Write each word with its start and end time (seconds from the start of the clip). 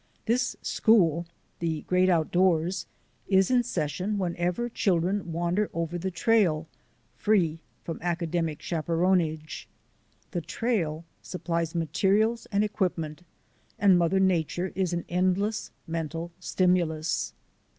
This 0.25 0.55
school— 0.63 1.27
the 1.59 1.81
great 1.81 2.09
out 2.09 2.31
doors— 2.31 2.87
is 3.27 3.51
in 3.51 3.61
session 3.61 4.17
whenever 4.17 4.67
children 4.67 5.31
wander 5.31 5.69
over 5.75 5.99
the 5.99 6.09
trail, 6.09 6.67
free 7.13 7.61
from 7.83 7.99
academic 8.01 8.59
chaperonage. 8.63 9.67
The 10.31 10.41
trail 10.41 11.05
supplies 11.21 11.75
materials 11.75 12.47
and 12.51 12.63
equipment, 12.63 13.21
and 13.77 13.95
Mother 13.95 14.19
Nature 14.19 14.71
is 14.73 14.91
an 14.91 15.05
endless 15.07 15.69
mental 15.85 16.31
stimulus. 16.39 17.33